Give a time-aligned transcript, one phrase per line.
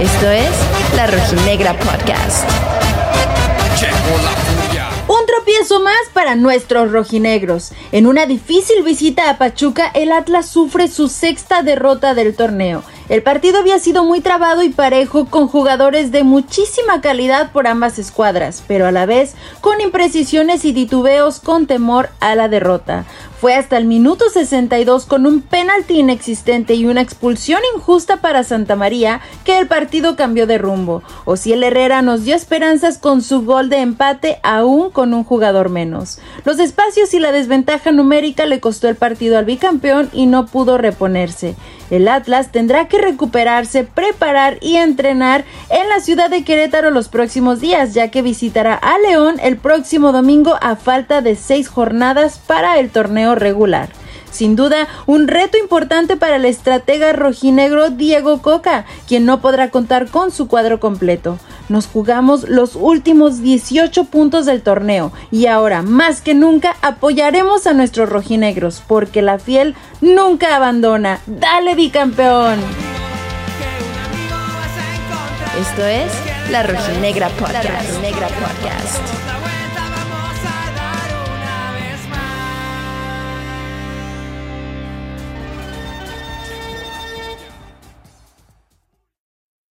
[0.00, 0.50] Esto es
[0.96, 2.48] La Rojinegra Podcast.
[5.06, 7.72] Un tropiezo más para nuestros rojinegros.
[7.92, 12.82] En una difícil visita a Pachuca, el Atlas sufre su sexta derrota del torneo.
[13.08, 17.98] El partido había sido muy trabado y parejo con jugadores de muchísima calidad por ambas
[17.98, 23.04] escuadras, pero a la vez con imprecisiones y titubeos con temor a la derrota.
[23.44, 28.74] Fue hasta el minuto 62 con un penalti inexistente y una expulsión injusta para Santa
[28.74, 31.02] María que el partido cambió de rumbo.
[31.26, 36.20] el Herrera nos dio esperanzas con su gol de empate aún con un jugador menos.
[36.46, 40.78] Los espacios y la desventaja numérica le costó el partido al bicampeón y no pudo
[40.78, 41.54] reponerse.
[41.90, 47.60] El Atlas tendrá que recuperarse, preparar y entrenar en la ciudad de Querétaro los próximos
[47.60, 52.78] días, ya que visitará a León el próximo domingo a falta de seis jornadas para
[52.78, 52.88] el
[53.34, 53.88] torneo regular.
[54.30, 60.08] Sin duda, un reto importante para el estratega rojinegro Diego Coca, quien no podrá contar
[60.08, 61.38] con su cuadro completo.
[61.68, 67.74] Nos jugamos los últimos 18 puntos del torneo y ahora, más que nunca, apoyaremos a
[67.74, 71.20] nuestros rojinegros, porque la fiel nunca abandona.
[71.26, 72.58] ¡Dale, bicampeón!
[75.60, 76.12] Esto es
[76.50, 77.64] La Rojinegra Podcast.
[77.64, 79.63] La Rojinegra Podcast.